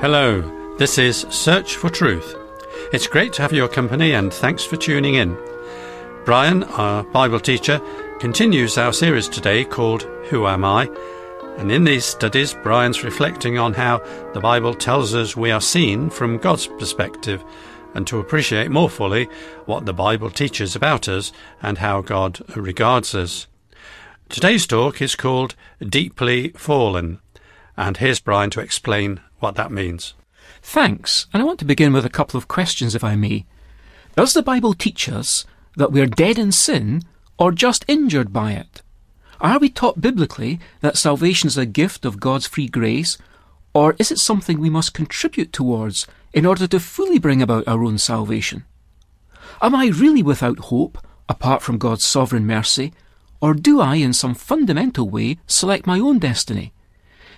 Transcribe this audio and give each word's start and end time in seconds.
Hello, 0.00 0.40
this 0.78 0.96
is 0.96 1.26
Search 1.28 1.76
for 1.76 1.90
Truth. 1.90 2.34
It's 2.90 3.06
great 3.06 3.34
to 3.34 3.42
have 3.42 3.52
your 3.52 3.68
company 3.68 4.12
and 4.12 4.32
thanks 4.32 4.64
for 4.64 4.78
tuning 4.78 5.16
in. 5.16 5.36
Brian, 6.24 6.64
our 6.64 7.02
Bible 7.02 7.38
teacher, 7.38 7.82
continues 8.18 8.78
our 8.78 8.94
series 8.94 9.28
today 9.28 9.62
called 9.62 10.04
Who 10.30 10.46
Am 10.46 10.64
I? 10.64 10.88
And 11.58 11.70
in 11.70 11.84
these 11.84 12.06
studies, 12.06 12.56
Brian's 12.62 13.04
reflecting 13.04 13.58
on 13.58 13.74
how 13.74 13.98
the 14.32 14.40
Bible 14.40 14.72
tells 14.72 15.14
us 15.14 15.36
we 15.36 15.50
are 15.50 15.60
seen 15.60 16.08
from 16.08 16.38
God's 16.38 16.66
perspective 16.66 17.44
and 17.92 18.06
to 18.06 18.20
appreciate 18.20 18.70
more 18.70 18.88
fully 18.88 19.28
what 19.66 19.84
the 19.84 19.92
Bible 19.92 20.30
teaches 20.30 20.74
about 20.74 21.10
us 21.10 21.30
and 21.60 21.76
how 21.76 22.00
God 22.00 22.40
regards 22.56 23.14
us. 23.14 23.48
Today's 24.30 24.66
talk 24.66 25.02
is 25.02 25.14
called 25.14 25.56
Deeply 25.78 26.52
Fallen, 26.52 27.18
and 27.76 27.98
here's 27.98 28.20
Brian 28.20 28.48
to 28.48 28.60
explain 28.60 29.20
what 29.40 29.56
that 29.56 29.72
means. 29.72 30.14
Thanks, 30.62 31.26
and 31.32 31.42
I 31.42 31.46
want 31.46 31.58
to 31.60 31.64
begin 31.64 31.92
with 31.92 32.04
a 32.04 32.10
couple 32.10 32.38
of 32.38 32.48
questions, 32.48 32.94
if 32.94 33.02
I 33.02 33.16
may. 33.16 33.46
Does 34.16 34.34
the 34.34 34.42
Bible 34.42 34.74
teach 34.74 35.08
us 35.08 35.44
that 35.76 35.92
we 35.92 36.00
are 36.00 36.06
dead 36.06 36.38
in 36.38 36.52
sin 36.52 37.02
or 37.38 37.52
just 37.52 37.84
injured 37.88 38.32
by 38.32 38.52
it? 38.52 38.82
Are 39.40 39.58
we 39.58 39.70
taught 39.70 40.02
biblically 40.02 40.60
that 40.80 40.98
salvation 40.98 41.46
is 41.46 41.56
a 41.56 41.64
gift 41.64 42.04
of 42.04 42.20
God's 42.20 42.46
free 42.46 42.68
grace, 42.68 43.16
or 43.72 43.96
is 43.98 44.10
it 44.10 44.18
something 44.18 44.60
we 44.60 44.68
must 44.68 44.92
contribute 44.92 45.52
towards 45.52 46.06
in 46.34 46.44
order 46.44 46.66
to 46.66 46.80
fully 46.80 47.18
bring 47.18 47.40
about 47.40 47.66
our 47.66 47.82
own 47.82 47.96
salvation? 47.96 48.64
Am 49.62 49.74
I 49.74 49.86
really 49.86 50.22
without 50.22 50.58
hope, 50.58 50.98
apart 51.28 51.62
from 51.62 51.78
God's 51.78 52.04
sovereign 52.04 52.46
mercy, 52.46 52.92
or 53.40 53.54
do 53.54 53.80
I, 53.80 53.94
in 53.94 54.12
some 54.12 54.34
fundamental 54.34 55.08
way, 55.08 55.38
select 55.46 55.86
my 55.86 55.98
own 55.98 56.18
destiny? 56.18 56.72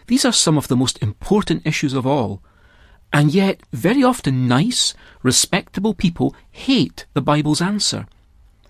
These 0.07 0.25
are 0.25 0.33
some 0.33 0.59
of 0.59 0.69
the 0.69 0.77
most 0.77 1.03
important 1.03 1.67
issues 1.67 1.95
of 1.95 2.07
all. 2.07 2.43
And 3.13 3.33
yet, 3.33 3.61
very 3.73 4.03
often 4.03 4.49
nice, 4.49 4.95
respectable 5.23 5.95
people 5.95 6.35
hate 6.51 7.05
the 7.13 7.21
Bible's 7.21 7.61
answer. 7.61 8.07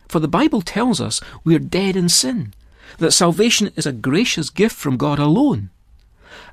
For 0.08 0.18
the 0.18 0.28
Bible 0.28 0.62
tells 0.62 1.00
us 1.00 1.20
we 1.44 1.54
are 1.54 1.60
dead 1.60 1.96
in 1.96 2.08
sin, 2.08 2.52
that 2.98 3.12
salvation 3.12 3.70
is 3.76 3.86
a 3.86 3.92
gracious 3.92 4.50
gift 4.50 4.76
from 4.76 4.96
God 4.96 5.18
alone, 5.18 5.70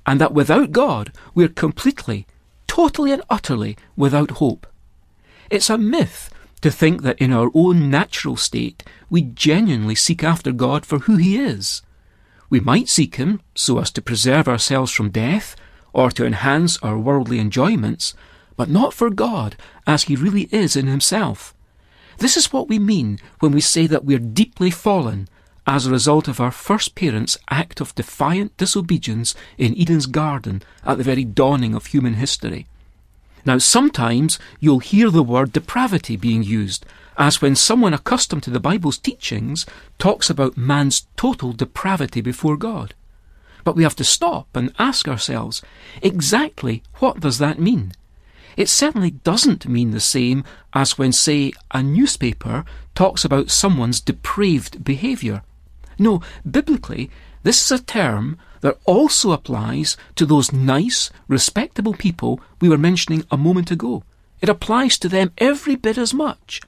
and 0.05 0.21
that 0.21 0.33
without 0.33 0.71
God 0.71 1.11
we 1.33 1.43
are 1.43 1.49
completely, 1.49 2.25
totally 2.67 3.11
and 3.11 3.21
utterly 3.29 3.75
without 3.97 4.31
hope. 4.31 4.67
It's 5.49 5.69
a 5.69 5.77
myth 5.77 6.29
to 6.61 6.71
think 6.71 7.01
that 7.01 7.17
in 7.19 7.33
our 7.33 7.49
own 7.53 7.89
natural 7.89 8.37
state 8.37 8.83
we 9.09 9.21
genuinely 9.23 9.95
seek 9.95 10.23
after 10.23 10.51
God 10.51 10.85
for 10.85 10.99
who 10.99 11.17
He 11.17 11.37
is. 11.37 11.81
We 12.49 12.59
might 12.59 12.89
seek 12.89 13.15
him 13.15 13.41
so 13.55 13.79
as 13.79 13.91
to 13.91 14.01
preserve 14.01 14.47
ourselves 14.47 14.91
from 14.91 15.11
death 15.11 15.55
or 15.93 16.11
to 16.11 16.25
enhance 16.25 16.77
our 16.81 16.97
worldly 16.97 17.39
enjoyments, 17.39 18.13
but 18.55 18.69
not 18.69 18.93
for 18.93 19.09
God 19.09 19.55
as 19.85 20.03
he 20.03 20.15
really 20.15 20.49
is 20.51 20.75
in 20.75 20.87
himself. 20.87 21.53
This 22.17 22.35
is 22.35 22.51
what 22.51 22.67
we 22.67 22.79
mean 22.79 23.19
when 23.39 23.51
we 23.51 23.61
say 23.61 23.87
that 23.87 24.03
we 24.03 24.15
are 24.15 24.19
deeply 24.19 24.71
fallen 24.71 25.29
as 25.65 25.85
a 25.85 25.91
result 25.91 26.27
of 26.27 26.39
our 26.39 26.51
first 26.51 26.95
parents' 26.95 27.37
act 27.49 27.79
of 27.79 27.95
defiant 27.95 28.57
disobedience 28.57 29.35
in 29.57 29.79
Eden's 29.79 30.07
garden 30.07 30.63
at 30.83 30.97
the 30.97 31.03
very 31.03 31.23
dawning 31.23 31.75
of 31.75 31.87
human 31.87 32.15
history. 32.15 32.67
Now, 33.45 33.57
sometimes 33.59 34.39
you'll 34.59 34.79
hear 34.79 35.09
the 35.09 35.23
word 35.23 35.53
depravity 35.53 36.17
being 36.17 36.43
used 36.43 36.85
as 37.19 37.41
when 37.41 37.53
someone 37.53 37.93
accustomed 37.93 38.41
to 38.41 38.49
the 38.49 38.61
Bible's 38.61 38.97
teachings 38.97 39.65
talks 39.97 40.29
about 40.29 40.57
man's 40.57 41.05
total 41.17 41.51
depravity 41.51 42.21
before 42.21 42.55
God. 42.55 42.93
But 43.65 43.75
we 43.75 43.83
have 43.83 43.97
to 43.97 44.05
stop 44.05 44.47
and 44.55 44.73
ask 44.79 45.05
ourselves 45.05 45.61
exactly 46.01 46.81
what 46.95 47.19
does 47.19 47.37
that 47.37 47.59
mean? 47.59 47.91
It 48.55 48.69
certainly 48.69 49.11
doesn't 49.11 49.67
mean 49.67 49.91
the 49.91 49.99
same 49.99 50.45
as 50.73 50.97
when, 50.97 51.11
say, 51.11 51.51
a 51.71 51.83
newspaper 51.83 52.63
talks 52.95 53.25
about 53.25 53.51
someone's 53.51 53.99
depraved 53.99 54.83
behaviour. 54.83 55.43
No, 55.97 56.21
biblically, 56.49 57.11
this 57.43 57.63
is 57.63 57.79
a 57.79 57.83
term 57.83 58.37
that 58.61 58.77
also 58.85 59.31
applies 59.31 59.97
to 60.15 60.25
those 60.25 60.53
nice, 60.53 61.11
respectable 61.27 61.93
people 61.93 62.39
we 62.61 62.69
were 62.69 62.77
mentioning 62.77 63.25
a 63.29 63.37
moment 63.37 63.71
ago. 63.71 64.03
It 64.41 64.49
applies 64.49 64.97
to 64.99 65.09
them 65.09 65.31
every 65.37 65.75
bit 65.75 65.97
as 65.97 66.13
much. 66.13 66.61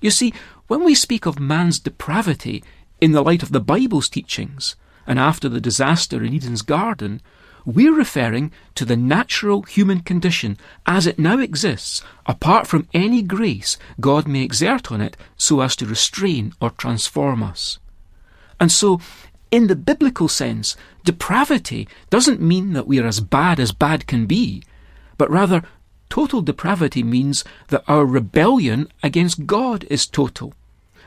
You 0.00 0.10
see, 0.10 0.32
when 0.66 0.84
we 0.84 0.94
speak 0.94 1.26
of 1.26 1.38
man's 1.38 1.78
depravity 1.78 2.62
in 3.00 3.12
the 3.12 3.22
light 3.22 3.42
of 3.42 3.52
the 3.52 3.60
Bible's 3.60 4.08
teachings, 4.08 4.76
and 5.06 5.18
after 5.18 5.48
the 5.48 5.60
disaster 5.60 6.22
in 6.22 6.34
Eden's 6.34 6.62
garden, 6.62 7.20
we're 7.64 7.94
referring 7.94 8.52
to 8.74 8.84
the 8.84 8.96
natural 8.96 9.62
human 9.62 10.00
condition 10.00 10.56
as 10.86 11.06
it 11.06 11.18
now 11.18 11.38
exists, 11.38 12.02
apart 12.26 12.66
from 12.66 12.88
any 12.94 13.22
grace 13.22 13.76
God 14.00 14.26
may 14.26 14.42
exert 14.42 14.90
on 14.90 15.00
it 15.00 15.16
so 15.36 15.60
as 15.60 15.76
to 15.76 15.86
restrain 15.86 16.54
or 16.60 16.70
transform 16.70 17.42
us. 17.42 17.78
And 18.58 18.72
so, 18.72 19.00
in 19.50 19.66
the 19.66 19.76
biblical 19.76 20.28
sense, 20.28 20.76
depravity 21.04 21.88
doesn't 22.08 22.40
mean 22.40 22.72
that 22.72 22.86
we 22.86 22.98
are 23.00 23.06
as 23.06 23.20
bad 23.20 23.58
as 23.58 23.72
bad 23.72 24.06
can 24.06 24.26
be, 24.26 24.62
but 25.18 25.30
rather 25.30 25.62
Total 26.10 26.42
depravity 26.42 27.02
means 27.02 27.44
that 27.68 27.84
our 27.88 28.04
rebellion 28.04 28.88
against 29.02 29.46
God 29.46 29.84
is 29.88 30.06
total, 30.06 30.52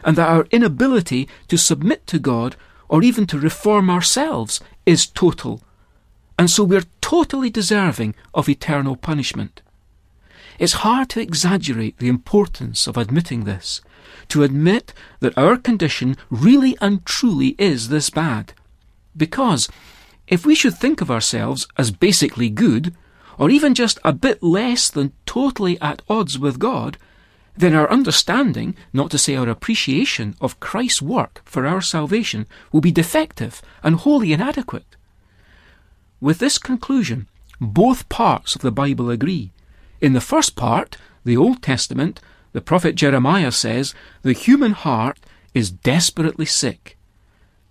and 0.03 0.17
that 0.17 0.29
our 0.29 0.47
inability 0.49 1.29
to 1.49 1.57
submit 1.57 2.07
to 2.07 2.17
God 2.17 2.55
or 2.89 3.03
even 3.03 3.27
to 3.27 3.37
reform 3.37 3.89
ourselves 3.89 4.59
is 4.85 5.05
total. 5.05 5.61
And 6.39 6.49
so 6.49 6.63
we're 6.63 6.85
totally 7.01 7.49
deserving 7.49 8.15
of 8.33 8.49
eternal 8.49 8.95
punishment. 8.95 9.61
It's 10.57 10.73
hard 10.73 11.09
to 11.09 11.21
exaggerate 11.21 11.97
the 11.97 12.07
importance 12.07 12.87
of 12.87 12.97
admitting 12.97 13.43
this, 13.43 13.81
to 14.29 14.43
admit 14.43 14.93
that 15.19 15.37
our 15.37 15.57
condition 15.57 16.15
really 16.29 16.77
and 16.79 17.05
truly 17.05 17.55
is 17.57 17.89
this 17.89 18.09
bad. 18.09 18.53
Because 19.17 19.67
if 20.27 20.45
we 20.45 20.55
should 20.55 20.77
think 20.77 21.01
of 21.01 21.11
ourselves 21.11 21.67
as 21.77 21.91
basically 21.91 22.49
good, 22.49 22.95
or 23.37 23.49
even 23.49 23.73
just 23.73 23.99
a 24.03 24.13
bit 24.13 24.41
less 24.41 24.89
than 24.89 25.13
totally 25.25 25.79
at 25.81 26.01
odds 26.09 26.37
with 26.37 26.59
God, 26.59 26.97
then 27.55 27.75
our 27.75 27.89
understanding, 27.89 28.75
not 28.91 29.11
to 29.11 29.17
say 29.17 29.35
our 29.35 29.49
appreciation, 29.49 30.35
of 30.41 30.59
Christ's 30.59 31.01
work 31.01 31.41
for 31.45 31.67
our 31.67 31.81
salvation 31.81 32.47
will 32.71 32.81
be 32.81 32.91
defective 32.91 33.61
and 33.83 33.95
wholly 33.95 34.33
inadequate. 34.33 34.95
With 36.19 36.39
this 36.39 36.57
conclusion, 36.57 37.27
both 37.59 38.09
parts 38.09 38.55
of 38.55 38.61
the 38.61 38.71
Bible 38.71 39.09
agree. 39.09 39.51
In 40.01 40.13
the 40.13 40.21
first 40.21 40.55
part, 40.55 40.97
the 41.23 41.37
Old 41.37 41.61
Testament, 41.61 42.19
the 42.53 42.61
prophet 42.61 42.95
Jeremiah 42.95 43.51
says, 43.51 43.93
the 44.21 44.33
human 44.33 44.71
heart 44.71 45.19
is 45.53 45.71
desperately 45.71 46.45
sick. 46.45 46.97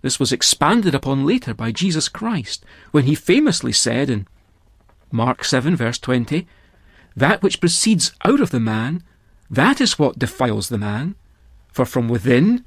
This 0.01 0.19
was 0.19 0.31
expanded 0.31 0.95
upon 0.95 1.25
later 1.25 1.53
by 1.53 1.71
Jesus 1.71 2.09
Christ, 2.09 2.65
when 2.91 3.05
he 3.05 3.15
famously 3.15 3.71
said 3.71 4.09
in 4.09 4.27
Mark 5.13 5.45
7, 5.45 5.75
verse 5.75 5.99
20, 5.99 6.47
That 7.15 7.43
which 7.43 7.59
proceeds 7.59 8.13
out 8.25 8.39
of 8.39 8.49
the 8.49 8.59
man, 8.59 9.03
that 9.47 9.79
is 9.79 9.99
what 9.99 10.17
defiles 10.17 10.69
the 10.69 10.79
man. 10.79 11.13
For 11.71 11.85
from 11.85 12.09
within, 12.09 12.65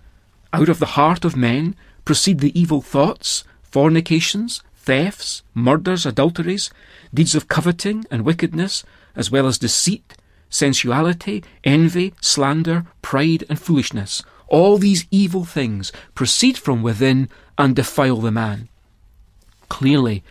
out 0.52 0.68
of 0.68 0.78
the 0.78 0.94
heart 0.94 1.24
of 1.24 1.36
men, 1.36 1.74
proceed 2.04 2.38
the 2.38 2.56
evil 2.58 2.80
thoughts, 2.80 3.42
fornications, 3.64 4.62
thefts, 4.76 5.42
murders, 5.54 6.06
adulteries, 6.06 6.70
deeds 7.12 7.34
of 7.34 7.48
coveting 7.48 8.04
and 8.12 8.24
wickedness, 8.24 8.84
as 9.16 9.28
well 9.28 9.48
as 9.48 9.58
deceit, 9.58 10.14
sensuality, 10.48 11.42
envy, 11.64 12.14
slander, 12.20 12.86
pride, 13.02 13.42
and 13.48 13.60
foolishness. 13.60 14.22
All 14.46 14.78
these 14.78 15.06
evil 15.10 15.44
things 15.44 15.90
proceed 16.14 16.56
from 16.56 16.84
within 16.84 17.28
and 17.58 17.74
defile 17.74 18.20
the 18.20 18.31
man. 18.31 18.69
Clearly, 19.69 20.22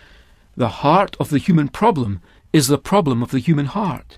the 0.57 0.69
heart 0.69 1.15
of 1.19 1.29
the 1.29 1.37
human 1.37 1.67
problem 1.67 2.21
is 2.53 2.67
the 2.67 2.77
problem 2.77 3.21
of 3.21 3.31
the 3.31 3.39
human 3.39 3.65
heart. 3.65 4.17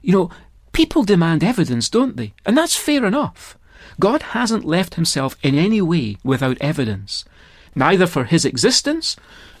You 0.00 0.12
know, 0.12 0.30
people 0.72 1.04
demand 1.04 1.42
evidence, 1.42 1.88
don't 1.88 2.16
they? 2.16 2.34
And 2.46 2.56
that's 2.56 2.76
fair 2.76 3.04
enough. 3.04 3.58
God 3.98 4.22
hasn't 4.22 4.64
left 4.64 4.94
himself 4.94 5.36
in 5.42 5.56
any 5.56 5.82
way 5.82 6.16
without 6.24 6.58
evidence, 6.60 7.24
neither 7.74 8.06
for 8.06 8.24
his 8.24 8.44
existence 8.44 9.16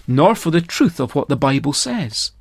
nor 0.06 0.34
for 0.34 0.50
the 0.50 0.60
truth 0.60 1.00
of 1.00 1.14
what 1.14 1.28
the 1.28 1.36
Bible 1.36 1.72
says. 1.72 2.32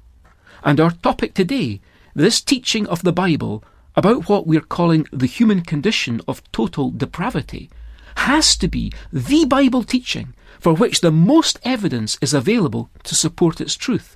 And 0.64 0.80
our 0.80 0.92
topic 0.92 1.34
today, 1.34 1.82
this 2.14 2.42
teaching 2.42 2.88
of 2.88 3.04
the 3.04 3.14
Bible 3.14 3.64
about 3.96 4.30
what 4.30 4.48
we're 4.48 4.62
calling 4.62 5.08
the 5.12 5.26
human 5.26 5.62
condition 5.62 6.22
of 6.28 6.44
total 6.52 6.92
depravity, 6.92 7.70
has 8.16 8.56
to 8.58 8.68
be 8.68 8.92
the 9.12 9.46
Bible 9.46 9.84
teaching 9.84 10.34
for 10.62 10.74
which 10.74 11.02
the 11.02 11.12
most 11.12 11.60
evidence 11.64 12.20
is 12.22 12.36
available 12.36 12.90
to 13.04 13.16
support 13.16 13.60
its 13.60 13.76
truth. 13.76 14.16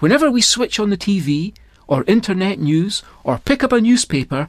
Whenever 0.00 0.30
we 0.30 0.42
switch 0.42 0.78
on 0.78 0.90
the 0.90 0.98
TV, 0.98 1.54
or 1.86 2.04
internet 2.06 2.58
news, 2.58 3.02
or 3.24 3.38
pick 3.38 3.64
up 3.64 3.72
a 3.72 3.80
newspaper, 3.80 4.48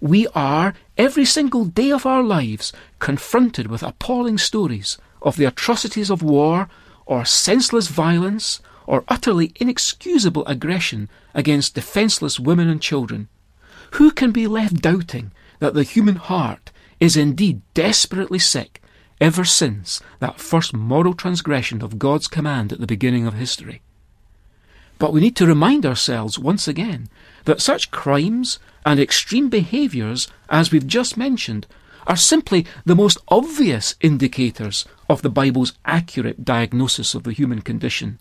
we 0.00 0.26
are, 0.34 0.74
every 0.96 1.26
single 1.26 1.66
day 1.66 1.90
of 1.90 2.06
our 2.06 2.22
lives, 2.22 2.72
confronted 2.98 3.66
with 3.66 3.82
appalling 3.82 4.38
stories 4.38 4.96
of 5.20 5.36
the 5.36 5.44
atrocities 5.44 6.10
of 6.10 6.22
war, 6.22 6.68
or 7.04 7.24
senseless 7.24 7.88
violence, 7.88 8.60
or 8.86 9.04
utterly 9.08 9.52
inexcusable 9.56 10.46
aggression 10.46 11.08
against 11.34 11.74
defenceless 11.74 12.40
women 12.40 12.68
and 12.68 12.80
children, 12.80 13.28
who 13.92 14.10
can 14.10 14.32
be 14.32 14.46
left 14.46 14.80
doubting 14.80 15.32
that 15.58 15.74
the 15.74 15.82
human 15.82 16.16
heart 16.16 16.72
is 17.02 17.16
indeed 17.16 17.60
desperately 17.74 18.38
sick 18.38 18.80
ever 19.20 19.44
since 19.44 20.00
that 20.20 20.38
first 20.38 20.72
moral 20.72 21.14
transgression 21.14 21.82
of 21.82 21.98
God's 21.98 22.28
command 22.28 22.72
at 22.72 22.78
the 22.78 22.86
beginning 22.86 23.26
of 23.26 23.34
history? 23.34 23.82
But 25.00 25.12
we 25.12 25.20
need 25.20 25.34
to 25.34 25.46
remind 25.48 25.84
ourselves 25.84 26.38
once 26.38 26.68
again 26.68 27.08
that 27.42 27.60
such 27.60 27.90
crimes 27.90 28.60
and 28.86 29.00
extreme 29.00 29.48
behaviours 29.48 30.28
as 30.48 30.70
we've 30.70 30.86
just 30.86 31.16
mentioned 31.16 31.66
are 32.06 32.14
simply 32.14 32.66
the 32.84 32.94
most 32.94 33.18
obvious 33.26 33.96
indicators 34.00 34.86
of 35.10 35.22
the 35.22 35.30
Bible's 35.30 35.72
accurate 35.84 36.44
diagnosis 36.44 37.16
of 37.16 37.24
the 37.24 37.32
human 37.32 37.62
condition. 37.62 38.20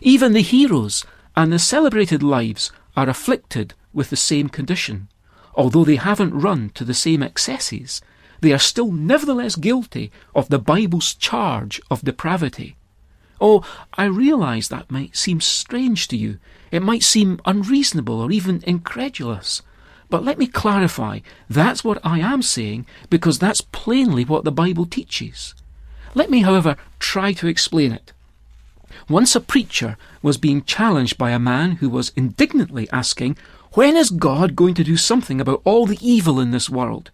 Even 0.00 0.32
the 0.32 0.40
heroes 0.40 1.04
and 1.36 1.52
the 1.52 1.60
celebrated 1.60 2.24
lives 2.24 2.72
are 2.96 3.08
afflicted 3.08 3.74
with 3.92 4.10
the 4.10 4.16
same 4.16 4.48
condition. 4.48 5.06
Although 5.54 5.84
they 5.84 5.94
haven't 5.94 6.36
run 6.36 6.70
to 6.70 6.84
the 6.84 6.92
same 6.92 7.22
excesses, 7.22 8.02
they 8.40 8.52
are 8.52 8.58
still 8.58 8.92
nevertheless 8.92 9.56
guilty 9.56 10.10
of 10.34 10.48
the 10.48 10.58
Bible's 10.58 11.14
charge 11.14 11.80
of 11.90 12.02
depravity. 12.02 12.76
Oh, 13.40 13.64
I 13.94 14.04
realize 14.04 14.68
that 14.68 14.90
might 14.90 15.16
seem 15.16 15.40
strange 15.40 16.08
to 16.08 16.16
you. 16.16 16.38
It 16.70 16.82
might 16.82 17.02
seem 17.02 17.40
unreasonable 17.44 18.20
or 18.20 18.30
even 18.30 18.62
incredulous. 18.66 19.62
But 20.08 20.24
let 20.24 20.38
me 20.38 20.46
clarify 20.46 21.20
that's 21.48 21.84
what 21.84 22.04
I 22.04 22.20
am 22.20 22.42
saying 22.42 22.86
because 23.10 23.38
that's 23.38 23.60
plainly 23.60 24.24
what 24.24 24.44
the 24.44 24.52
Bible 24.52 24.86
teaches. 24.86 25.54
Let 26.14 26.30
me, 26.30 26.40
however, 26.40 26.76
try 26.98 27.32
to 27.34 27.48
explain 27.48 27.92
it. 27.92 28.12
Once 29.08 29.36
a 29.36 29.40
preacher 29.40 29.96
was 30.22 30.38
being 30.38 30.62
challenged 30.62 31.18
by 31.18 31.30
a 31.30 31.38
man 31.38 31.72
who 31.72 31.90
was 31.90 32.12
indignantly 32.16 32.88
asking, 32.90 33.36
When 33.72 33.96
is 33.96 34.10
God 34.10 34.56
going 34.56 34.74
to 34.74 34.84
do 34.84 34.96
something 34.96 35.40
about 35.40 35.60
all 35.64 35.86
the 35.86 35.98
evil 36.00 36.40
in 36.40 36.52
this 36.52 36.70
world? 36.70 37.10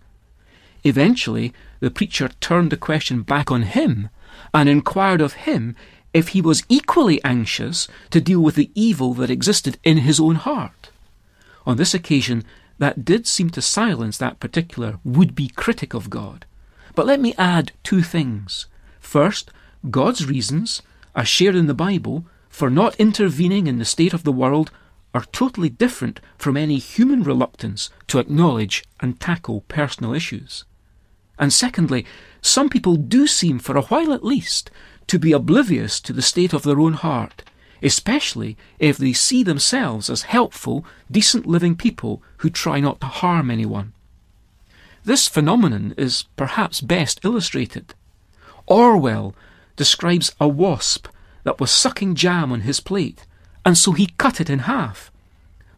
Eventually, 0.84 1.52
the 1.80 1.90
preacher 1.90 2.28
turned 2.40 2.70
the 2.70 2.76
question 2.76 3.22
back 3.22 3.50
on 3.50 3.62
him 3.62 4.08
and 4.52 4.68
inquired 4.68 5.20
of 5.20 5.34
him 5.34 5.76
if 6.12 6.28
he 6.28 6.42
was 6.42 6.64
equally 6.68 7.22
anxious 7.24 7.88
to 8.10 8.20
deal 8.20 8.40
with 8.40 8.56
the 8.56 8.70
evil 8.74 9.14
that 9.14 9.30
existed 9.30 9.78
in 9.84 9.98
his 9.98 10.20
own 10.20 10.34
heart. 10.34 10.90
On 11.66 11.76
this 11.76 11.94
occasion, 11.94 12.44
that 12.78 13.04
did 13.04 13.26
seem 13.26 13.50
to 13.50 13.62
silence 13.62 14.18
that 14.18 14.40
particular 14.40 14.98
would 15.04 15.34
be 15.34 15.48
critic 15.48 15.94
of 15.94 16.10
God. 16.10 16.44
But 16.94 17.06
let 17.06 17.20
me 17.20 17.34
add 17.38 17.72
two 17.82 18.02
things. 18.02 18.66
First, 19.00 19.50
God's 19.90 20.26
reasons, 20.26 20.82
as 21.14 21.28
shared 21.28 21.54
in 21.54 21.66
the 21.66 21.74
Bible, 21.74 22.24
for 22.48 22.68
not 22.68 22.96
intervening 22.96 23.66
in 23.66 23.78
the 23.78 23.84
state 23.84 24.12
of 24.12 24.24
the 24.24 24.32
world 24.32 24.70
are 25.14 25.24
totally 25.32 25.68
different 25.68 26.20
from 26.36 26.56
any 26.56 26.78
human 26.78 27.22
reluctance 27.22 27.90
to 28.08 28.18
acknowledge 28.18 28.84
and 29.00 29.20
tackle 29.20 29.62
personal 29.68 30.12
issues. 30.12 30.64
And 31.42 31.52
secondly, 31.52 32.06
some 32.40 32.68
people 32.68 32.94
do 32.94 33.26
seem, 33.26 33.58
for 33.58 33.76
a 33.76 33.82
while 33.82 34.12
at 34.12 34.24
least, 34.24 34.70
to 35.08 35.18
be 35.18 35.32
oblivious 35.32 35.98
to 36.02 36.12
the 36.12 36.22
state 36.22 36.52
of 36.52 36.62
their 36.62 36.78
own 36.78 36.92
heart, 36.92 37.42
especially 37.82 38.56
if 38.78 38.96
they 38.96 39.12
see 39.12 39.42
themselves 39.42 40.08
as 40.08 40.22
helpful, 40.22 40.86
decent 41.10 41.44
living 41.44 41.74
people 41.74 42.22
who 42.36 42.48
try 42.48 42.78
not 42.78 43.00
to 43.00 43.08
harm 43.08 43.50
anyone. 43.50 43.92
This 45.02 45.26
phenomenon 45.26 45.94
is 45.98 46.26
perhaps 46.36 46.80
best 46.80 47.18
illustrated. 47.24 47.92
Orwell 48.68 49.34
describes 49.74 50.32
a 50.40 50.46
wasp 50.46 51.08
that 51.42 51.58
was 51.58 51.72
sucking 51.72 52.14
jam 52.14 52.52
on 52.52 52.60
his 52.60 52.78
plate, 52.78 53.26
and 53.66 53.76
so 53.76 53.90
he 53.90 54.14
cut 54.16 54.40
it 54.40 54.48
in 54.48 54.60
half. 54.60 55.10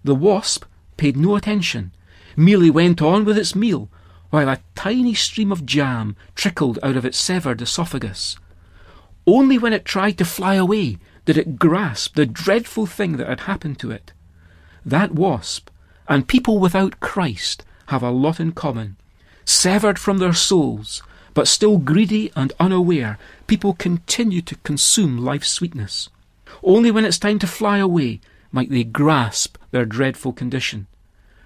The 0.05 0.15
wasp 0.15 0.67
paid 0.99 1.17
no 1.17 1.37
attention, 1.37 1.93
merely 2.37 2.69
went 2.69 3.01
on 3.01 3.25
with 3.25 3.39
its 3.39 3.55
meal, 3.55 3.89
while 4.35 4.49
a 4.49 4.59
tiny 4.75 5.15
stream 5.15 5.53
of 5.53 5.65
jam 5.65 6.17
trickled 6.35 6.77
out 6.83 6.97
of 6.97 7.05
its 7.05 7.17
severed 7.17 7.63
esophagus. 7.63 8.37
Only 9.29 9.59
when 9.59 9.73
it 9.73 9.85
tried 9.85 10.19
to 10.19 10.25
fly 10.25 10.57
away 10.57 10.99
did 11.25 11.39
it 11.39 11.57
grasp 11.57 12.17
the 12.17 12.27
dreadful 12.27 12.85
thing 12.85 13.17
that 13.19 13.29
had 13.29 13.43
happened 13.43 13.79
to 13.79 13.93
it. 13.93 14.11
That 14.85 15.15
wasp 15.15 15.71
and 16.09 16.27
people 16.27 16.59
without 16.59 16.99
Christ 16.99 17.65
have 17.87 18.03
a 18.03 18.11
lot 18.11 18.41
in 18.41 18.51
common. 18.51 18.97
Severed 19.45 20.01
from 20.01 20.19
their 20.19 20.33
souls, 20.33 21.01
but 21.33 21.47
still 21.47 21.79
greedy 21.79 22.33
and 22.35 22.53
unaware, 22.59 23.21
people 23.47 23.75
continue 23.75 24.43
to 24.43 24.57
consume 24.65 25.17
life's 25.17 25.51
sweetness. 25.51 26.09
Only 26.61 26.91
when 26.91 27.05
it's 27.05 27.21
time 27.21 27.39
to 27.39 27.47
fly 27.47 27.79
away 27.79 28.19
might 28.51 28.71
they 28.71 28.83
grasp 28.83 29.59
their 29.71 29.87
dreadful 29.87 30.33
condition. 30.33 30.89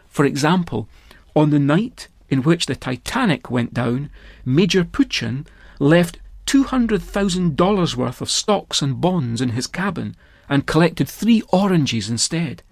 For 0.08 0.24
example, 0.24 0.88
on 1.36 1.50
the 1.50 1.58
night 1.58 2.08
in 2.28 2.42
which 2.42 2.66
the 2.66 2.76
Titanic 2.76 3.50
went 3.50 3.74
down, 3.74 4.10
Major 4.44 4.84
Peuchen 4.84 5.46
left 5.78 6.18
$200,000 6.46 7.94
worth 7.94 8.20
of 8.20 8.30
stocks 8.30 8.82
and 8.82 9.00
bonds 9.00 9.40
in 9.40 9.50
his 9.50 9.66
cabin 9.66 10.16
and 10.48 10.66
collected 10.66 11.08
three 11.08 11.42
oranges 11.48 12.08
instead. 12.08 12.62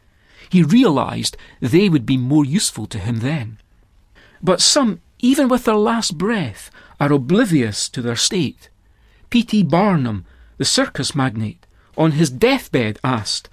He 0.48 0.62
realized 0.62 1.36
they 1.60 1.88
would 1.88 2.06
be 2.06 2.16
more 2.16 2.44
useful 2.44 2.86
to 2.86 2.98
him 2.98 3.20
then. 3.20 3.58
But 4.42 4.60
some, 4.60 5.00
even 5.18 5.48
with 5.48 5.64
their 5.64 5.76
last 5.76 6.16
breath, 6.16 6.70
are 7.00 7.12
oblivious 7.12 7.88
to 7.90 8.00
their 8.00 8.16
state. 8.16 8.70
P.T. 9.30 9.64
Barnum, 9.64 10.24
the 10.56 10.64
circus 10.64 11.14
magnate, 11.14 11.66
on 11.96 12.12
his 12.12 12.30
deathbed 12.30 12.98
asked, 13.02 13.48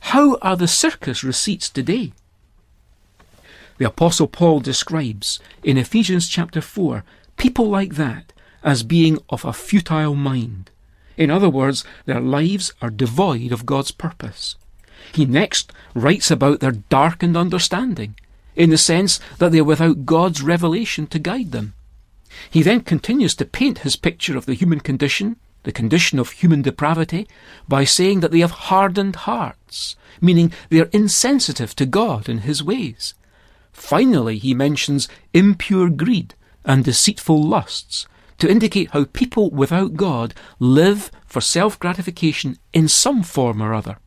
How 0.00 0.36
are 0.38 0.56
the 0.56 0.68
circus 0.68 1.22
receipts 1.22 1.68
today? 1.68 2.12
The 3.78 3.86
Apostle 3.86 4.26
Paul 4.26 4.60
describes 4.60 5.38
in 5.62 5.78
Ephesians 5.78 6.28
chapter 6.28 6.60
4 6.60 7.04
people 7.36 7.68
like 7.68 7.94
that 7.94 8.32
as 8.64 8.82
being 8.82 9.18
of 9.30 9.44
a 9.44 9.52
futile 9.52 10.16
mind. 10.16 10.70
In 11.16 11.30
other 11.30 11.48
words, 11.48 11.84
their 12.04 12.20
lives 12.20 12.72
are 12.82 12.90
devoid 12.90 13.52
of 13.52 13.66
God's 13.66 13.92
purpose. 13.92 14.56
He 15.12 15.24
next 15.24 15.72
writes 15.94 16.30
about 16.30 16.58
their 16.58 16.72
darkened 16.72 17.36
understanding, 17.36 18.16
in 18.56 18.70
the 18.70 18.78
sense 18.78 19.20
that 19.38 19.52
they 19.52 19.60
are 19.60 19.64
without 19.64 20.04
God's 20.04 20.42
revelation 20.42 21.06
to 21.08 21.20
guide 21.20 21.52
them. 21.52 21.74
He 22.50 22.62
then 22.62 22.80
continues 22.80 23.36
to 23.36 23.44
paint 23.44 23.78
his 23.78 23.96
picture 23.96 24.36
of 24.36 24.46
the 24.46 24.54
human 24.54 24.80
condition, 24.80 25.36
the 25.62 25.72
condition 25.72 26.18
of 26.18 26.30
human 26.30 26.62
depravity, 26.62 27.28
by 27.68 27.84
saying 27.84 28.20
that 28.20 28.32
they 28.32 28.40
have 28.40 28.68
hardened 28.68 29.16
hearts, 29.16 29.94
meaning 30.20 30.52
they 30.68 30.80
are 30.80 30.90
insensitive 30.92 31.76
to 31.76 31.86
God 31.86 32.28
and 32.28 32.40
his 32.40 32.62
ways. 32.62 33.14
Finally, 33.78 34.38
he 34.38 34.52
mentions 34.54 35.08
impure 35.32 35.88
greed 35.88 36.34
and 36.64 36.84
deceitful 36.84 37.42
lusts, 37.42 38.06
to 38.36 38.50
indicate 38.50 38.90
how 38.90 39.04
people 39.04 39.50
without 39.50 39.94
God 39.94 40.34
live 40.58 41.10
for 41.24 41.40
self 41.40 41.78
gratification 41.78 42.58
in 42.72 42.88
some 42.88 43.22
form 43.22 43.62
or 43.62 43.72
other. 43.72 43.98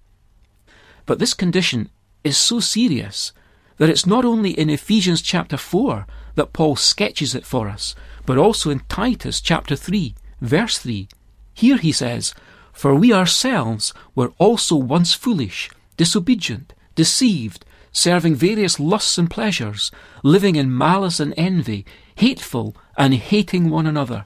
But 1.05 1.19
this 1.19 1.33
condition 1.33 1.89
is 2.23 2.37
so 2.37 2.59
serious 2.59 3.31
that 3.77 3.89
it's 3.89 4.05
not 4.05 4.25
only 4.25 4.51
in 4.51 4.69
Ephesians 4.69 5.21
chapter 5.21 5.57
4 5.57 6.05
that 6.35 6.53
Paul 6.53 6.75
sketches 6.75 7.33
it 7.33 7.45
for 7.45 7.67
us, 7.67 7.95
but 8.25 8.37
also 8.37 8.69
in 8.69 8.81
Titus 8.89 9.41
chapter 9.41 9.75
3, 9.75 10.13
verse 10.41 10.77
3. 10.77 11.07
Here 11.53 11.77
he 11.77 11.91
says, 11.91 12.35
For 12.73 12.93
we 12.93 13.11
ourselves 13.13 13.93
were 14.15 14.33
also 14.37 14.75
once 14.75 15.13
foolish, 15.13 15.71
disobedient, 15.97 16.73
deceived, 16.93 17.65
serving 17.91 18.35
various 18.35 18.79
lusts 18.79 19.17
and 19.17 19.29
pleasures, 19.29 19.91
living 20.23 20.55
in 20.55 20.75
malice 20.75 21.19
and 21.19 21.33
envy, 21.37 21.85
hateful, 22.15 22.75
and 22.97 23.13
hating 23.13 23.69
one 23.69 23.87
another. 23.87 24.25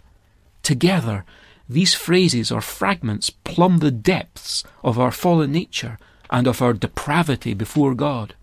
Together, 0.62 1.26
these 1.68 1.94
phrases 1.94 2.52
or 2.52 2.62
fragments 2.62 3.30
plumb 3.30 3.78
the 3.78 3.92
depths 3.92 4.64
of 4.84 5.00
our 5.00 5.12
fallen 5.12 5.52
nature 5.52 5.98
and 6.30 6.48
of 6.48 6.62
our 6.62 6.74
depravity 6.74 7.54
before 7.54 7.96
God. 7.96 8.36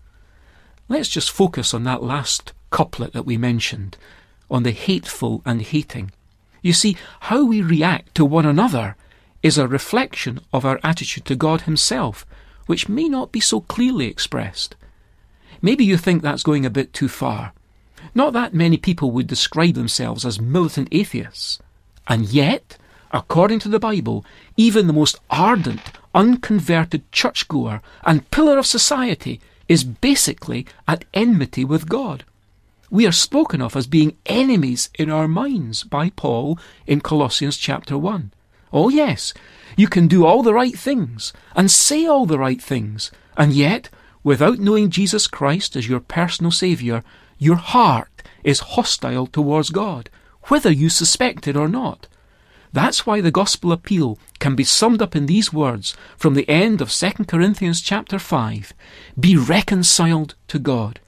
Let's 0.89 1.09
just 1.09 1.31
focus 1.31 1.73
on 1.73 1.83
that 1.83 2.03
last 2.03 2.53
couplet 2.69 3.13
that 3.13 3.25
we 3.25 3.37
mentioned, 3.37 3.97
on 4.49 4.63
the 4.63 4.71
hateful 4.71 5.41
and 5.45 5.61
hating. 5.61 6.11
You 6.61 6.73
see, 6.73 6.97
how 7.21 7.45
we 7.45 7.61
react 7.61 8.15
to 8.15 8.25
one 8.25 8.45
another 8.45 8.95
is 9.41 9.57
a 9.57 9.67
reflection 9.67 10.39
of 10.51 10.65
our 10.65 10.79
attitude 10.83 11.25
to 11.25 11.35
God 11.35 11.61
Himself, 11.61 12.25
which 12.65 12.89
may 12.89 13.09
not 13.09 13.31
be 13.31 13.39
so 13.39 13.61
clearly 13.61 14.07
expressed. 14.07 14.75
Maybe 15.63 15.85
you 15.85 15.97
think 15.97 16.21
that's 16.21 16.43
going 16.43 16.65
a 16.65 16.69
bit 16.69 16.93
too 16.93 17.07
far. 17.07 17.53
Not 18.13 18.33
that 18.33 18.53
many 18.53 18.75
people 18.75 19.11
would 19.11 19.27
describe 19.27 19.75
themselves 19.75 20.25
as 20.25 20.39
militant 20.39 20.89
atheists. 20.91 21.57
And 22.05 22.25
yet, 22.25 22.77
according 23.11 23.59
to 23.59 23.69
the 23.69 23.79
Bible, 23.79 24.25
even 24.57 24.87
the 24.87 24.93
most 24.93 25.19
ardent, 25.29 25.93
unconverted 26.13 27.09
churchgoer 27.13 27.81
and 28.03 28.29
pillar 28.29 28.57
of 28.57 28.65
society 28.65 29.39
is 29.69 29.85
basically 29.85 30.67
at 30.85 31.05
enmity 31.13 31.63
with 31.63 31.87
God. 31.87 32.25
We 32.91 33.07
are 33.07 33.13
spoken 33.13 33.61
of 33.61 33.77
as 33.77 33.87
being 33.87 34.17
enemies 34.25 34.89
in 34.99 35.09
our 35.09 35.29
minds 35.29 35.85
by 35.85 36.09
Paul 36.09 36.59
in 36.85 36.99
Colossians 36.99 37.55
chapter 37.55 37.97
1. 37.97 38.33
Oh, 38.73 38.89
yes, 38.89 39.33
you 39.77 39.87
can 39.87 40.07
do 40.07 40.25
all 40.25 40.43
the 40.43 40.53
right 40.53 40.77
things 40.77 41.31
and 41.55 41.71
say 41.71 42.05
all 42.05 42.25
the 42.25 42.37
right 42.37 42.61
things, 42.61 43.11
and 43.37 43.53
yet, 43.53 43.89
without 44.23 44.59
knowing 44.59 44.89
Jesus 44.89 45.27
Christ 45.27 45.75
as 45.75 45.87
your 45.87 45.99
personal 45.99 46.51
Saviour, 46.51 47.03
your 47.37 47.57
heart 47.57 48.23
is 48.43 48.59
hostile 48.59 49.27
towards 49.27 49.69
God, 49.69 50.09
whether 50.43 50.71
you 50.71 50.89
suspect 50.89 51.47
it 51.47 51.55
or 51.55 51.67
not. 51.67 52.07
That's 52.71 53.05
why 53.05 53.21
the 53.21 53.31
gospel 53.31 53.71
appeal 53.71 54.17
can 54.39 54.55
be 54.55 54.63
summed 54.63 55.01
up 55.01 55.15
in 55.15 55.27
these 55.27 55.53
words 55.53 55.95
from 56.17 56.33
the 56.33 56.49
end 56.49 56.81
of 56.81 56.91
2 56.91 57.25
Corinthians 57.25 57.81
chapter 57.81 58.17
5 58.17 58.73
Be 59.19 59.37
reconciled 59.37 60.35
to 60.47 60.57
God. 60.57 60.99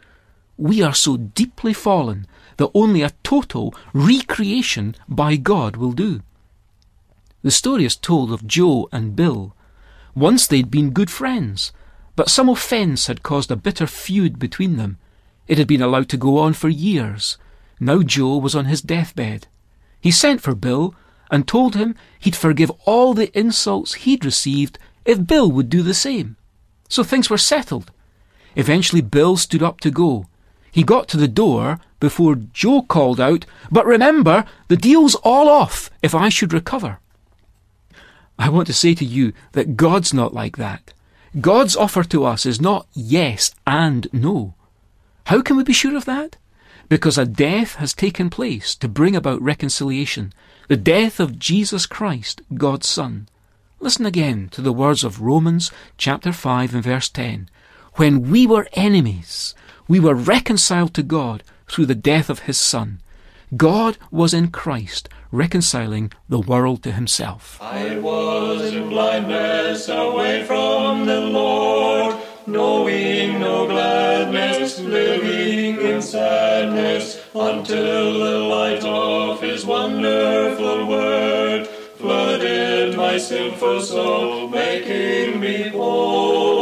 We 0.57 0.83
are 0.83 0.93
so 0.93 1.17
deeply 1.17 1.73
fallen 1.73 2.27
that 2.57 2.69
only 2.73 3.01
a 3.01 3.13
total 3.23 3.73
recreation 3.93 4.95
by 5.09 5.35
God 5.35 5.75
will 5.75 5.91
do. 5.91 6.21
The 7.41 7.51
story 7.51 7.85
is 7.85 7.95
told 7.95 8.31
of 8.31 8.47
Joe 8.47 8.87
and 8.91 9.15
Bill. 9.15 9.55
Once 10.13 10.47
they'd 10.47 10.71
been 10.71 10.91
good 10.91 11.11
friends, 11.11 11.71
but 12.15 12.29
some 12.29 12.49
offence 12.49 13.07
had 13.07 13.23
caused 13.23 13.51
a 13.51 13.55
bitter 13.55 13.87
feud 13.87 14.39
between 14.39 14.77
them. 14.77 14.97
It 15.47 15.57
had 15.57 15.67
been 15.67 15.81
allowed 15.81 16.09
to 16.09 16.17
go 16.17 16.37
on 16.37 16.53
for 16.53 16.69
years. 16.69 17.37
Now 17.79 18.01
Joe 18.01 18.37
was 18.37 18.55
on 18.55 18.65
his 18.65 18.81
deathbed. 18.81 19.47
He 19.99 20.11
sent 20.11 20.41
for 20.41 20.55
Bill 20.55 20.95
and 21.29 21.47
told 21.47 21.75
him 21.75 21.95
he'd 22.19 22.35
forgive 22.35 22.71
all 22.85 23.13
the 23.13 23.35
insults 23.37 23.95
he'd 23.95 24.23
received 24.23 24.79
if 25.03 25.27
Bill 25.27 25.51
would 25.51 25.69
do 25.69 25.81
the 25.83 25.93
same. 25.93 26.37
So 26.87 27.03
things 27.03 27.29
were 27.29 27.37
settled. 27.37 27.91
Eventually 28.55 29.01
Bill 29.01 29.35
stood 29.37 29.63
up 29.63 29.79
to 29.81 29.91
go. 29.91 30.27
He 30.71 30.83
got 30.83 31.07
to 31.09 31.17
the 31.17 31.27
door 31.27 31.79
before 31.99 32.35
Joe 32.35 32.81
called 32.81 33.19
out, 33.19 33.45
But 33.71 33.85
remember, 33.85 34.45
the 34.67 34.77
deal's 34.77 35.15
all 35.15 35.49
off 35.49 35.89
if 36.01 36.13
I 36.13 36.29
should 36.29 36.53
recover. 36.53 36.99
I 38.37 38.49
want 38.49 38.67
to 38.67 38.73
say 38.73 38.93
to 38.95 39.05
you 39.05 39.33
that 39.53 39.77
God's 39.77 40.13
not 40.13 40.33
like 40.33 40.57
that. 40.57 40.93
God's 41.41 41.75
offer 41.75 42.03
to 42.05 42.23
us 42.23 42.45
is 42.45 42.61
not 42.61 42.87
yes 42.93 43.53
and 43.67 44.07
no. 44.13 44.53
How 45.25 45.41
can 45.41 45.57
we 45.57 45.63
be 45.63 45.73
sure 45.73 45.97
of 45.97 46.05
that? 46.05 46.37
Because 46.87 47.17
a 47.17 47.25
death 47.25 47.75
has 47.75 47.93
taken 47.93 48.29
place 48.29 48.73
to 48.75 48.87
bring 48.87 49.15
about 49.15 49.41
reconciliation, 49.41 50.31
the 50.69 50.77
death 50.77 51.19
of 51.19 51.37
Jesus 51.37 51.85
Christ, 51.85 52.41
God's 52.53 52.87
Son. 52.87 53.27
Listen 53.79 54.05
again 54.05 54.47
to 54.49 54.61
the 54.61 54.71
words 54.71 55.03
of 55.03 55.21
Romans 55.21 55.71
chapter 55.97 56.31
5 56.31 56.73
and 56.73 56.83
verse 56.83 57.09
10. 57.09 57.49
When 57.95 58.29
we 58.29 58.47
were 58.47 58.67
enemies, 58.73 59.55
we 59.87 59.99
were 59.99 60.15
reconciled 60.15 60.93
to 60.93 61.03
God 61.03 61.43
through 61.67 61.87
the 61.87 61.95
death 61.95 62.29
of 62.29 62.39
his 62.39 62.57
Son. 62.57 63.01
God 63.55 63.97
was 64.09 64.33
in 64.33 64.49
Christ, 64.49 65.07
reconciling 65.31 66.11
the 66.27 66.39
world 66.39 66.81
to 66.83 66.91
himself. 66.91 67.59
I 67.61 67.99
was 67.99 68.73
in 68.73 68.89
blindness 68.89 69.87
away 69.87 70.43
from 70.45 71.05
the 71.05 71.21
Lord, 71.21 72.17
knowing 72.47 73.39
no 73.39 73.67
gladness, 73.67 74.79
living 74.79 75.79
in 75.79 76.01
sadness, 76.01 77.21
until 77.35 78.13
the 78.13 78.39
light 78.39 78.83
of 78.83 79.41
his 79.41 79.63
wonderful 79.63 80.87
word 80.87 81.67
flooded 81.97 82.97
my 82.97 83.17
sinful 83.17 83.81
soul, 83.81 84.49
making 84.49 85.39
me 85.39 85.69
whole. 85.69 86.54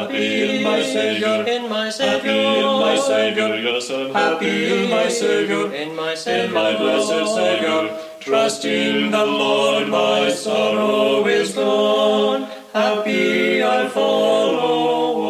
I'm 0.00 0.06
happy 0.06 0.56
in 0.56 0.62
my 0.64 0.82
Savior, 0.82 1.44
in 1.46 1.68
my 1.68 1.90
Savior, 1.90 2.32
happy 2.32 2.58
in 2.58 2.64
my 2.64 2.96
Savior, 2.96 3.54
yes, 3.56 3.90
I'm 3.90 4.14
happy 4.14 4.84
in 4.84 4.88
my 4.90 5.08
Savior, 5.10 5.74
in 5.74 5.94
my 5.94 6.14
Savior, 6.14 6.46
in 6.46 6.52
my 6.54 6.74
blessed 6.74 7.34
Savior. 7.34 7.98
Trusting 8.20 9.10
the 9.10 9.26
Lord, 9.26 9.88
my 9.88 10.30
sorrow 10.30 11.26
is 11.26 11.52
gone. 11.52 12.48
Happy 12.72 13.62
I 13.62 13.90
follow 13.90 15.20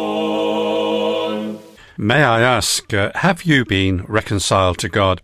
on. 1.33 1.59
May 1.97 2.23
I 2.23 2.39
ask, 2.39 2.93
uh, 2.93 3.11
have 3.15 3.43
you 3.43 3.65
been 3.65 4.05
reconciled 4.07 4.77
to 4.77 4.87
God? 4.87 5.21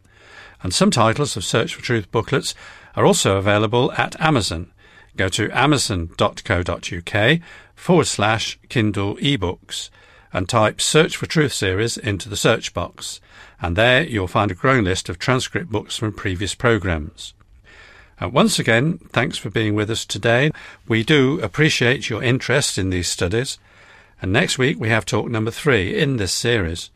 And 0.63 0.73
some 0.73 0.91
titles 0.91 1.37
of 1.37 1.45
Search 1.45 1.75
for 1.75 1.83
Truth 1.83 2.11
booklets 2.11 2.55
are 2.95 3.07
also 3.07 3.37
available 3.37 3.93
at 3.93 4.21
Amazon. 4.21 4.71
Go 5.17 5.29
to 5.29 5.51
amazon.co.uk 5.51 7.41
forward 7.75 8.07
slash 8.07 8.59
Kindle 8.69 9.17
ebooks 9.17 9.91
and 10.33 10.49
type 10.49 10.81
Search 10.81 11.17
for 11.17 11.27
Truth 11.27 11.53
series 11.53 11.97
into 11.97 12.29
the 12.29 12.37
search 12.37 12.73
box. 12.73 13.21
And 13.61 13.77
there 13.77 14.03
you'll 14.03 14.29
find 14.29 14.51
a 14.51 14.55
growing 14.55 14.85
list 14.85 15.09
of 15.09 15.19
transcript 15.19 15.71
books 15.71 15.97
from 15.97 16.13
previous 16.13 16.55
programs. 16.55 17.35
Uh, 18.21 18.29
once 18.29 18.59
again, 18.59 18.99
thanks 19.13 19.37
for 19.37 19.51
being 19.51 19.75
with 19.75 19.91
us 19.91 20.05
today. 20.05 20.51
We 20.87 21.03
do 21.03 21.41
appreciate 21.41 22.09
your 22.09 22.23
interest 22.23 22.79
in 22.79 22.91
these 22.91 23.09
studies. 23.09 23.59
And 24.21 24.33
next 24.33 24.59
week 24.59 24.79
we 24.79 24.89
have 24.91 25.05
talk 25.05 25.29
number 25.29 25.51
three 25.51 25.99
in 25.99 26.17
this 26.17 26.33
series. 26.33 26.91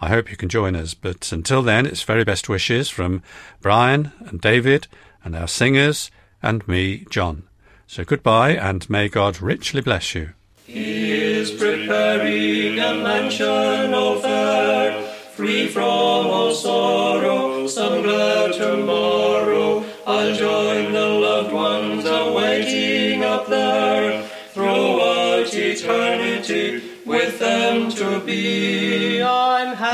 I 0.00 0.08
hope 0.08 0.30
you 0.30 0.36
can 0.36 0.48
join 0.48 0.76
us, 0.76 0.94
but 0.94 1.32
until 1.32 1.62
then, 1.62 1.84
it's 1.84 2.02
very 2.02 2.24
best 2.24 2.48
wishes 2.48 2.88
from 2.88 3.22
Brian 3.60 4.12
and 4.20 4.40
David 4.40 4.86
and 5.24 5.34
our 5.34 5.48
singers 5.48 6.10
and 6.42 6.66
me, 6.68 7.04
John. 7.10 7.42
So 7.86 8.04
goodbye, 8.04 8.50
and 8.50 8.88
may 8.88 9.08
God 9.08 9.40
richly 9.42 9.80
bless 9.80 10.14
you. 10.14 10.34
He 10.66 11.10
is 11.10 11.50
preparing 11.50 12.78
a 12.78 12.94
mansion 13.02 13.94
all 13.94 14.20
fair, 14.20 15.02
free 15.34 15.66
from 15.68 15.82
all 15.82 16.54
sorrow, 16.54 17.66
some 17.66 18.02
glad 18.02 18.52
tomorrow. 18.52 19.84
I'll 20.06 20.34
join 20.34 20.92
the 20.92 21.06
loved 21.06 21.52
ones 21.52 22.04
awaiting 22.04 23.24
up 23.24 23.46
there, 23.48 24.28
throughout 24.52 25.52
eternity 25.54 26.82
with 27.06 27.38
them 27.38 27.90
to 27.92 28.20
be. 28.20 29.22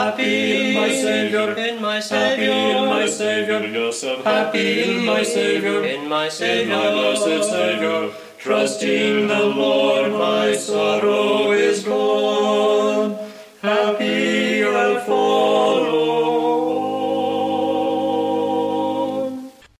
I'm 0.05 0.11
happy 0.11 0.69
in 0.69 0.75
my 0.75 0.89
Savior, 0.91 1.55
in 1.57 1.81
my 1.81 1.99
Savior, 1.99 2.53
happy 2.53 2.77
in 2.77 2.89
my 2.91 3.07
Savior, 3.07 3.61
yourself, 3.67 4.23
happy 4.23 4.83
in 4.83 5.07
my 5.07 5.23
Savior, 5.23 5.83
in 5.83 6.11
my 6.11 6.29
Savior, 6.29 6.77
my 6.77 6.91
blessed 6.91 7.49
Savior. 7.49 8.13
Trusting 8.37 9.29
the 9.29 9.45
Lord, 9.47 10.13
my 10.13 10.53
sorrow 10.57 11.53
is 11.53 11.85
gone. 11.85 13.17
Happy 13.63 13.94